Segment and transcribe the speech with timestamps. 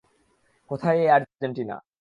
[0.69, 1.75] কোথায় এই আর্জেন্টিনা?